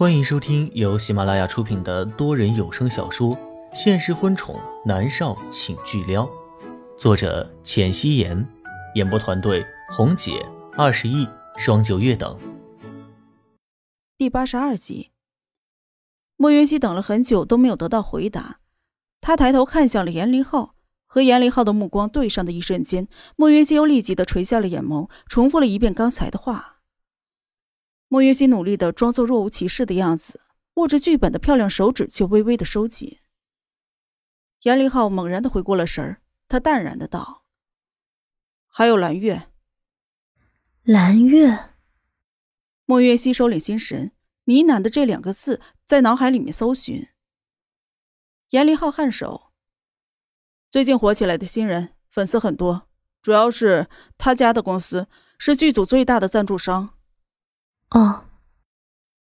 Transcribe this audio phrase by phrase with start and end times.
[0.00, 3.36] 欢迎收听由喜马拉雅出品的多人有声小说
[3.74, 6.24] 《现实婚宠男少请巨撩》，
[6.96, 8.48] 作者：浅汐颜，
[8.94, 9.62] 演播团队：
[9.94, 10.42] 红姐、
[10.72, 11.28] 二十亿、
[11.58, 12.34] 双九月等。
[14.16, 15.10] 第八十二集，
[16.38, 18.60] 莫云熙等了很久都没有得到回答，
[19.20, 20.76] 他抬头看向了严凌浩，
[21.06, 23.06] 和严凌浩的目光对上的一瞬间，
[23.36, 26.79] 莫云熙又立即的垂下了眼眸，重复了一遍刚才的话。
[28.12, 30.40] 莫云熙努力的装作若无其事的样子，
[30.74, 33.18] 握着剧本的漂亮手指却微微的收紧。
[34.62, 37.44] 严凌浩猛然的回过了神儿，他淡然的道
[38.66, 39.52] ：“还有蓝月。”
[40.82, 41.76] 蓝月。
[42.84, 44.10] 莫云熙收敛心神，
[44.46, 47.06] 呢喃的这两个字在脑海里面搜寻。
[48.48, 49.52] 严凌浩颔首
[50.68, 52.88] ：“最近火起来的新人，粉丝很多，
[53.22, 53.88] 主要是
[54.18, 55.06] 他家的公司
[55.38, 56.94] 是剧组最大的赞助商。”
[57.90, 58.26] 哦，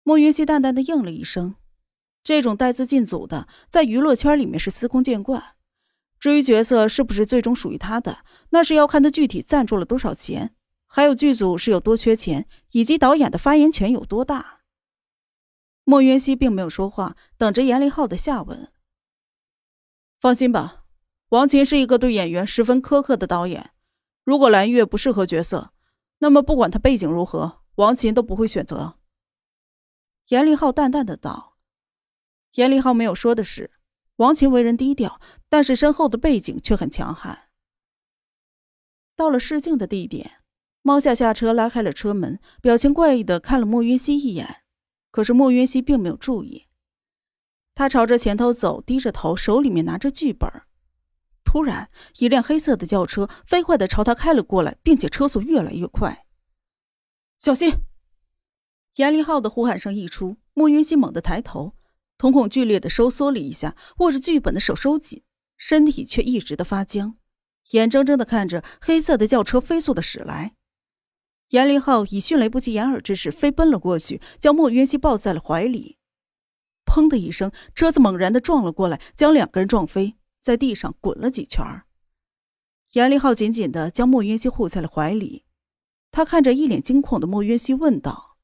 [0.03, 1.55] 莫云熙淡淡的应了一声。
[2.25, 5.57] 这种带资进组的，在娱乐圈里面是司空见惯。
[6.19, 10.55] 至于角色是不是最终属于他的，那是要看他具体赞助了多少钱，
[10.87, 14.61] 还有剧组是有多缺钱，以及导演的发言权有多大。
[15.85, 18.71] 莫云熙并没有说话，等着严凌浩的下文。
[20.21, 20.85] 放心吧，
[21.29, 23.71] 王琴是一个对演员十分苛刻的导演。
[24.25, 25.73] 如果蓝月不适合角色，
[26.19, 27.63] 那么不管他背景如何。
[27.79, 28.99] 王琴都不会选择。
[30.29, 31.57] 严立浩淡淡的道
[32.55, 33.71] ：“严立浩没有说的是，
[34.17, 37.51] 王琴为人低调，但是身后的背景却很强悍。”
[39.15, 40.43] 到了试镜的地点，
[40.83, 44.63] 猫夏下车拉开了车门，表情怪异的看了莫云熙一眼。
[45.11, 46.67] 可是莫云熙并没有注意，
[47.75, 50.51] 他朝着前头走，低着头，手里面拿着剧本。
[51.45, 56.27] 突然，一辆黑色的轿车飞快的朝他开了过来，并且车速越来越快。
[57.39, 57.73] 小心！
[58.97, 61.77] 严凌浩的呼喊声一出，莫云熙猛地抬头，
[62.17, 65.23] 瞳孔剧烈的收缩了一下，握着剧本的手收紧，
[65.57, 67.17] 身体却一直的发僵，
[67.71, 70.57] 眼睁睁的看着黑色的轿车飞速的驶来。
[71.51, 75.97] 严凌浩以迅雷不及掩耳之势飞奔了过去，将莫云熙抱在了怀里。
[76.85, 81.65] 砰的一声，车子猛然的撞了过来，将两个人撞飞，在地上滚了几圈。
[82.95, 85.45] 严凌浩紧紧的将莫云熙护在了怀里。
[86.11, 88.37] 他看着一脸惊恐的莫渊熙，问道：“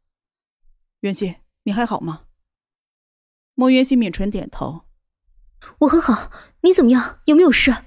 [1.01, 2.27] 渊熙，你还好吗？”
[3.55, 4.83] 莫渊熙抿唇点头
[5.81, 6.31] ：“我很好，
[6.61, 7.21] 你怎么样？
[7.25, 7.87] 有没有事？”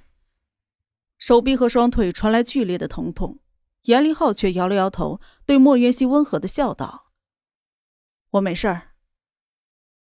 [1.20, 3.40] 手臂和双腿传来剧烈的疼痛，
[3.84, 7.12] 严凌浩却摇了摇头，对莫渊熙温和的笑道
[8.32, 8.96] ：“我没事儿。”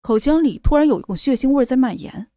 [0.02, 2.32] 口腔里突然有一股血腥味在蔓延，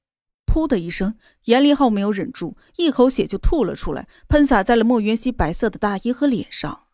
[0.47, 6.86] 噗的一声，严凌浩没有忍住，一口血就吐了出来，喷洒在了莫渊熙白色的大衣和脸上。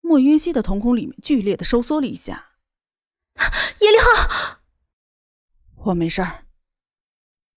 [0.00, 2.52] 莫云熙的瞳孔里面剧烈的收缩了一下。
[3.80, 4.58] 严凌浩，
[5.76, 6.46] 我没事儿。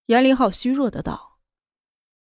[0.05, 1.39] 严凌浩虚弱的道。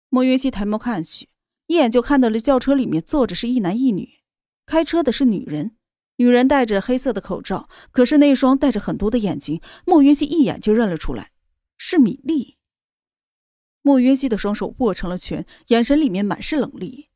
[0.08, 1.28] 莫云熙抬眸看去，
[1.66, 4.20] 一眼就看到了轿车里面坐着是一男一女，
[4.66, 5.76] 开车的是女人，
[6.16, 11.32] 女人戴着黑色的口罩，可是那双带着很多的眼睛，莫云熙一眼就认了出来，
[11.76, 12.56] 是米粒。
[13.82, 17.10] 莫云熙的双手握成了拳，眼神里面满是冷厉。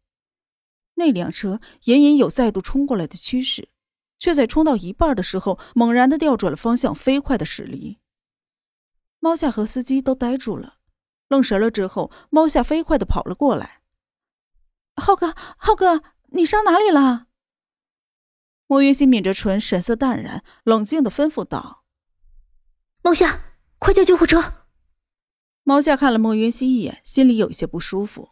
[0.95, 3.69] 那辆车隐隐有再度冲过来的趋势，
[4.19, 7.99] 却在冲到一半的时候，猛然的调转了方向，飞快的驶离。
[9.19, 10.79] 猫夏和司机都呆住了，
[11.29, 13.83] 愣神了之后，猫夏飞快的跑了过来
[14.97, 17.27] ：“浩哥，浩哥，你伤哪里了？”
[18.67, 21.85] 莫云熙抿着唇，神色淡然，冷静的吩咐道
[23.03, 24.67] ：“猫夏，快叫救护车！”
[25.65, 28.31] 猫夏看了莫云熙一眼，心里有一些不舒服，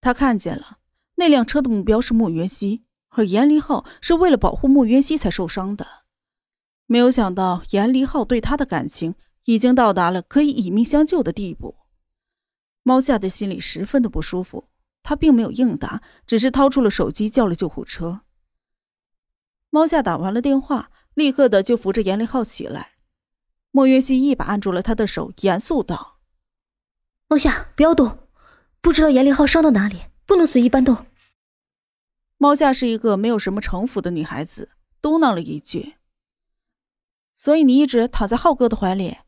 [0.00, 0.77] 他看见了。
[1.18, 5.84] 那辆车的目标是莫元熙，而严离浩是为了保护莫元熙才受伤的。
[6.86, 11.74] 没有想到严离浩对他的感情已经到达了可以以命相救的地步。
[12.84, 14.68] 猫夏的心里十分的不舒服，
[15.02, 18.20] 他并没有应答，只是掏出了手机叫了救护车。
[19.70, 22.92] 猫夏打完了电话，立刻的就扶着严离浩起来。
[23.72, 26.20] 莫元熙一把按住了他的手，严肃道
[27.26, 28.20] ：“猫夏，不要动，
[28.80, 31.06] 不知道严离浩伤到哪里。”不能随意搬动。
[32.40, 34.70] 猫夏是一个没有什么城府的女孩子，
[35.00, 35.96] 嘟囔了一句
[37.34, 39.18] ：“所以你一直躺在浩哥的怀里。”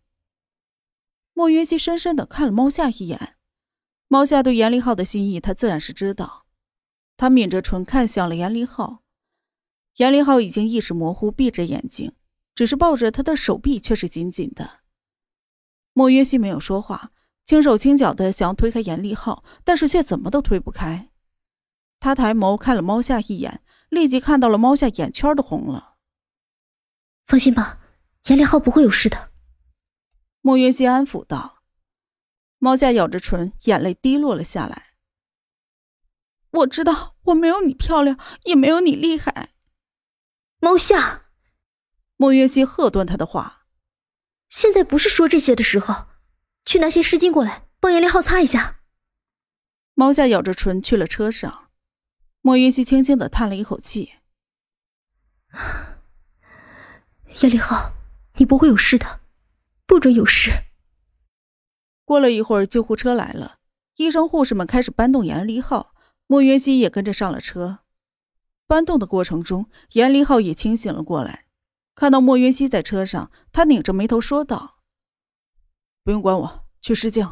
[1.34, 3.36] 莫云熙深深的看了猫夏一眼。
[4.06, 6.46] 猫夏对严立浩的心意，他自然是知道。
[7.16, 9.02] 他抿着唇看向了严立浩。
[9.96, 12.14] 严立浩已经意识模糊，闭着眼睛，
[12.54, 14.80] 只是抱着他的手臂却是紧紧的。
[15.92, 17.10] 莫云熙没有说话。
[17.44, 21.09] 轻手轻脚的想要推开严立浩，但是却怎么都推不开。
[22.00, 25.96] 他抬眸看了猫夏一眼，立即看到了猫夏眼圈都红了。
[27.24, 27.78] 放心吧，
[28.24, 29.30] 严立浩不会有事的。
[30.40, 31.62] 莫云熙安抚道。
[32.58, 34.94] 猫夏咬着唇，眼泪滴落了下来。
[36.50, 39.54] 我知道我没有你漂亮，也没有你厉害。
[40.58, 41.26] 猫夏，
[42.16, 43.66] 莫云熙喝断他的话。
[44.48, 46.08] 现在不是说这些的时候，
[46.64, 48.80] 去拿些湿巾过来，帮严立浩擦一下。
[49.94, 51.69] 猫夏咬着唇去了车上。
[52.42, 54.12] 莫云溪轻轻的叹了一口气。
[57.42, 57.92] 严立浩，
[58.36, 59.20] 你不会有事的，
[59.86, 60.50] 不准有事。
[62.04, 63.58] 过了一会儿，救护车来了，
[63.96, 65.94] 医生护士们开始搬动严立浩，
[66.26, 67.80] 莫云溪也跟着上了车。
[68.66, 71.46] 搬动的过程中，严立浩也清醒了过来，
[71.94, 74.78] 看到莫云溪在车上，他拧着眉头说道
[76.02, 77.30] ：“不用管我，去试镜。”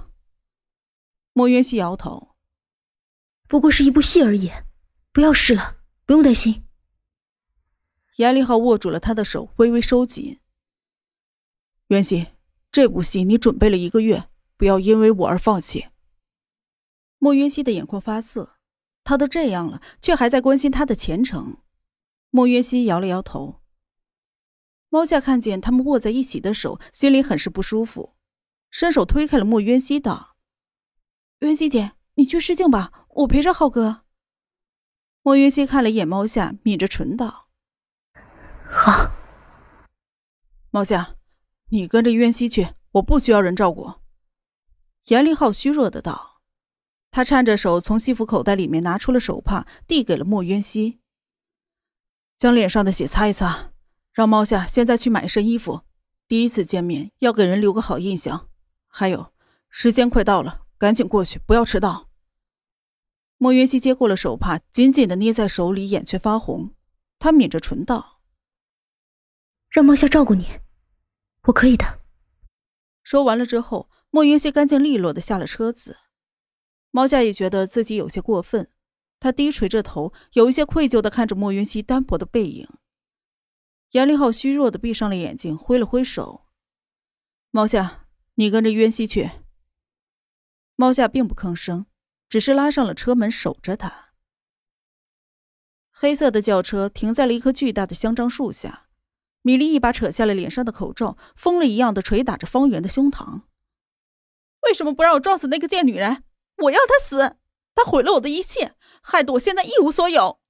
[1.32, 2.34] 莫云溪摇头
[3.49, 4.50] ：“不过是一部戏而已，
[5.19, 6.65] 不要试了，不用担心。”
[8.19, 10.38] 严立浩握住了他的手，微微收紧。
[11.88, 12.29] 袁熙，
[12.70, 15.88] 这部戏你准备了一个月，不要因为我而放弃。
[17.19, 18.59] 莫云熙的眼眶发涩，
[19.03, 21.56] 他都这样了，却还在关心他的前程。
[22.31, 23.61] 莫云熙摇了摇头。
[24.88, 28.14] 猫夏看见他们握在一起的手，心里很是不舒服，
[28.71, 30.37] 伸手推开了莫渊熙，道
[31.43, 34.03] ：“渊熙姐，你去试镜吧，我陪着浩哥。”
[35.23, 37.49] 莫云溪看了一眼猫夏，抿着唇道。
[38.70, 39.12] 好，
[40.70, 41.17] 猫夏，
[41.70, 43.94] 你跟着渊熙去，我不需要人照顾。
[45.09, 46.41] 严立浩虚弱的道，
[47.11, 51.00] 他颤着手从西服口袋里面拿出了手帕，递给了莫渊熙，
[52.37, 53.73] 将脸上的血擦一擦，
[54.12, 55.82] 让猫夏现在去买一身衣服。
[56.26, 58.49] 第一次见面要给人留个好印象。
[58.87, 59.32] 还有，
[59.71, 62.07] 时间快到了，赶紧过去，不要迟到。
[63.38, 66.75] 莫云熙接过了手帕，紧紧的捏在手里，眼却发红。
[67.20, 68.20] 他抿着唇道。
[69.70, 70.46] 让猫夏照顾你，
[71.44, 72.00] 我可以的。
[73.02, 75.96] 说完了之后，莫云熙干净利落的下了车子。
[76.90, 78.73] 猫夏也觉得自己有些过分，
[79.20, 82.69] 他低垂着头，有一些愧疚的看着莫云熙单薄的背影。
[83.93, 86.46] 严立浩虚弱的闭上了眼睛，挥了挥手
[87.50, 89.31] ：“猫夏，你跟着渊熙去。”
[90.76, 91.87] 猫夏并不吭声，
[92.28, 94.10] 只是拉上了车门，守着他。
[95.90, 98.86] 黑色的轿车停在了一棵巨大的香樟树下。
[99.42, 103.42] 米莉一把扯下了脸上的口罩，疯了一样的捶打着方圆的胸膛。
[104.62, 106.25] 为什么不让我撞死那个贱女人？
[106.64, 107.38] 我要她死！
[107.75, 110.40] 她毁了我的一切，害得我现在一无所有。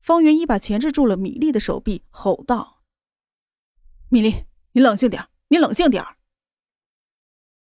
[0.00, 2.82] 方圆一把钳制住了米莉的手臂，吼道
[4.08, 6.02] ：“米莉，你冷静点你冷静点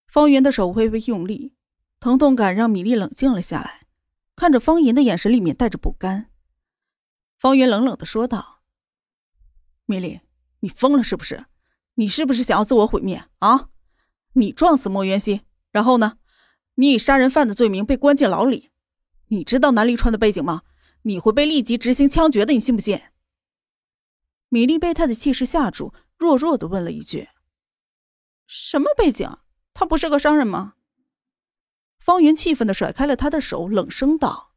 [0.08, 1.56] 方圆的手微微用力，
[2.02, 3.86] 疼痛感让米莉冷静了下来，
[4.36, 6.32] 看着方言的眼神里面带着不甘。
[7.38, 8.64] 方圆冷冷的说道。
[9.86, 10.22] 米莉，
[10.62, 11.46] 你疯了是不是？
[11.94, 13.70] 你是不是想要自我毁灭啊？
[14.34, 16.18] 你撞死莫元熙，然后呢？
[16.74, 18.72] 你以杀人犯的罪名被关进牢里。
[19.28, 20.64] 你知道南离川的背景吗？
[21.04, 23.00] 你会被立即执行枪决的，你信不信？
[24.50, 27.30] 米粒被他的气势吓住，弱弱的问了一句
[28.48, 29.30] ：“什么背景？
[29.76, 30.74] 他不是个商人吗？”
[32.02, 34.56] 方圆气愤的甩开了他的手，冷声道：“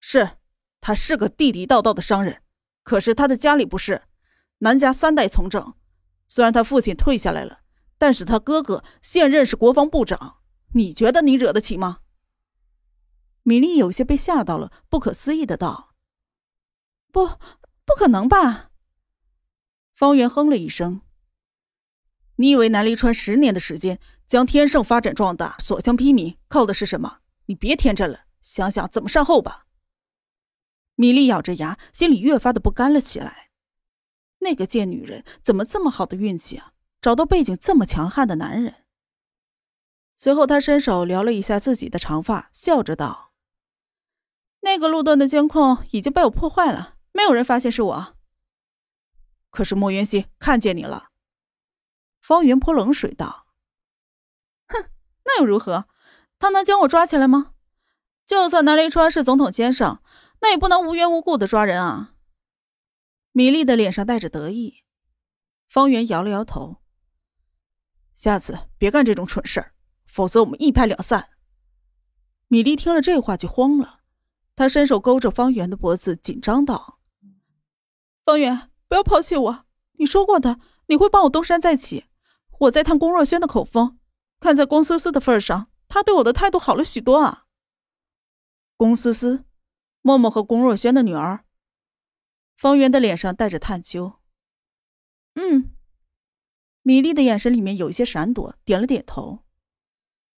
[0.00, 0.38] 是，
[0.80, 2.42] 他是个地地道道的商人，
[2.82, 4.04] 可是他的家里不是。”
[4.62, 5.74] 南家三代从政，
[6.26, 7.60] 虽然他父亲退下来了，
[7.98, 10.38] 但是他哥哥现任是国防部长。
[10.72, 11.98] 你觉得你惹得起吗？
[13.42, 15.94] 米莉有些被吓到了，不可思议的道
[17.12, 17.26] ：“不，
[17.84, 18.70] 不可能吧？”
[19.92, 21.02] 方圆哼了一声
[22.40, 27.18] ：“你以为南离川十年的时间将天盛发展壮大，所向披靡，靠的是什么？
[27.44, 29.66] 你别天真了，想想怎么善后吧。”
[30.96, 33.50] 米莉咬着牙，心里越发的不甘了起来。
[34.38, 36.72] 那个贱女人怎么这么好的运气啊？
[37.02, 38.86] 找到背景这么强悍的男人。
[40.16, 43.34] 随后，他伸手撩了一下自己的长发，笑着道
[44.60, 48.16] ：“那个路段的监控已经被我破坏了，没有人发现是我。
[49.50, 51.08] 可是莫云熙看见你了。”
[52.30, 53.48] 方圆泼冷水道
[54.70, 54.88] ：“哼，
[55.24, 55.88] 那又如何？
[56.38, 57.54] 他能将我抓起来吗？
[58.24, 60.00] 就算南离川是总统先生，
[60.40, 62.14] 那也不能无缘无故的抓人啊。”
[63.34, 64.84] 米莉的脸上带着得意，
[65.68, 66.76] 方圆摇了摇头。
[68.14, 69.74] 下次别干这种蠢事儿，
[70.06, 71.30] 否则我们一拍两散。
[72.46, 74.02] 米莉听了这话就慌了，
[74.54, 77.00] 她伸手勾着方圆的脖子，紧张道
[78.24, 79.64] ：“方圆，不要抛弃我！
[79.94, 82.04] 你说过的，你会帮我东山再起。
[82.60, 83.98] 我在探龚若轩的口风，
[84.38, 87.46] 看在龚思思的份上，他对我的态度好了许多啊。”
[88.76, 89.44] 龚思思，
[90.02, 91.44] 默默和龚若轩的女儿。
[92.56, 94.20] 方圆的脸上带着探究。
[95.34, 95.72] 嗯。
[96.82, 99.40] 米粒的眼神里面有一些闪躲，点了点头。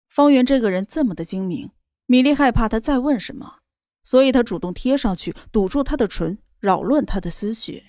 [0.09, 1.73] 方圆这个人这么的精明，
[2.07, 3.61] 米粒害怕他再问什么，
[4.03, 7.85] 所以他主动贴上去，堵住他的唇，扰乱他的思绪。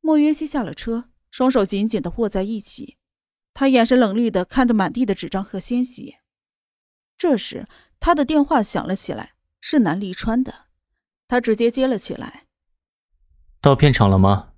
[0.00, 2.96] 莫约西下了车，双手紧紧的握在一起，
[3.52, 6.20] 他眼神冷厉的看着满地的纸张和鲜血。
[7.18, 7.66] 这时，
[7.98, 10.66] 他的电话响了起来，是南离川的，
[11.26, 12.46] 他直接接了起来
[13.60, 14.52] ：“到片场了吗？”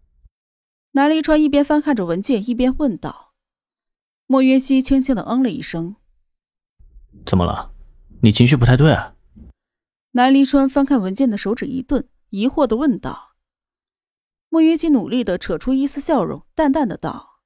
[0.93, 3.33] 南离川一边翻看着文件，一边问道
[4.29, 5.97] ：“莫云熙轻轻的嗯了一声。
[7.25, 7.73] 怎么了？
[8.21, 9.17] 你情绪不太对啊？”
[10.13, 13.36] 南离川翻看文件的手指一顿，疑惑的问道。
[14.57, 17.43] 莫云熙努力的扯出一丝笑容，淡淡的道：“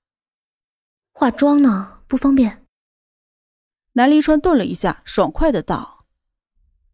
[1.11, 2.65] 化妆呢，不方便。”
[3.95, 6.07] 南离川顿了一下，爽快的道：“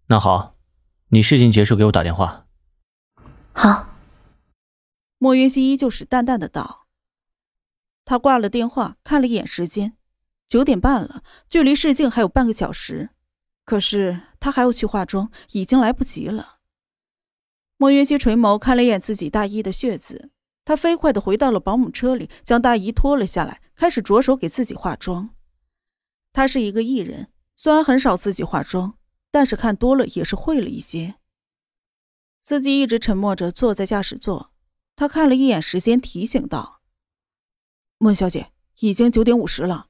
[0.09, 0.57] 那好，
[1.09, 2.47] 你事情结束给我打电话。”
[3.53, 3.89] 好。
[5.19, 6.87] 莫云熙依旧是淡淡的道。
[8.07, 9.99] 他挂了电话，看了一眼时间，
[10.49, 13.11] 九点半了，距离试镜还有半个小时。
[13.67, 16.56] 可是他还要去化妆，已经来不及了。
[17.79, 20.31] 莫云熙垂眸看了一眼自己大衣的血渍，
[20.65, 25.31] 他飞快的回到了保姆车里，将大衣脱了下来，开始着手给自己化妆。
[26.33, 28.97] 他是一个艺人，虽然很少自己化妆，
[29.31, 31.17] 但是看多了也是会了一些。
[32.41, 34.53] 司机一直沉默着坐在驾驶座。
[34.95, 36.81] 他看了一眼时间，提醒道
[37.99, 39.89] ：“莫小姐，已经九点五十了。”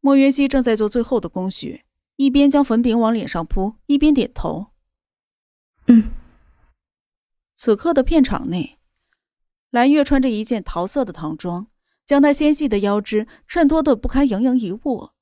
[0.00, 1.84] 莫云熙正在做最后的工序，
[2.16, 4.72] 一边将粉饼往脸上扑，一边点头
[5.86, 6.10] ：“嗯。”
[7.62, 8.78] 此刻的片场内，
[9.68, 11.66] 蓝月穿着一件桃色的唐装，
[12.06, 15.14] 将她纤细的腰肢衬托的不堪盈盈一握，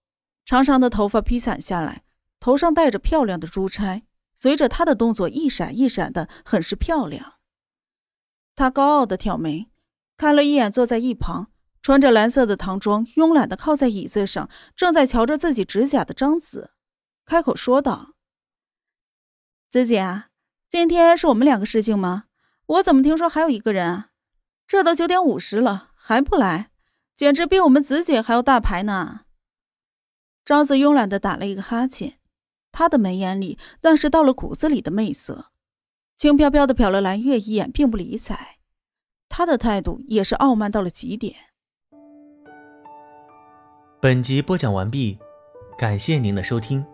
[0.45, 2.05] 长长的头发披散下来，
[2.39, 4.05] 头上戴着漂亮的珠钗，
[4.37, 7.41] 随着她的动作一闪一闪的，很是漂亮。
[8.55, 9.69] 他高傲的挑眉，
[10.17, 11.51] 看了一眼坐在一旁
[11.83, 16.71] 穿着蓝色的唐装、慵懒的靠在椅子上，正在瞧着自己指甲的张子，
[17.25, 18.15] 开口说道
[19.69, 20.27] ：“子姐，
[20.69, 22.27] 今天是我们两个事情吗？
[22.69, 24.11] 我怎么听说还有一个人啊？
[24.67, 26.71] 这都九点五十了还不来，
[27.17, 29.23] 简直比我们子姐还要大牌呢。”
[30.45, 32.19] 张子慵懒的打了一个哈欠，
[32.71, 35.47] 他的眉眼里但是到了骨子里的媚色。
[36.17, 38.59] 轻飘飘的瞟了蓝月一眼，并不理睬。
[39.29, 41.35] 他的态度也是傲慢到了极点。
[44.01, 45.19] 本集播讲完毕，
[45.79, 46.85] 感谢您的收听。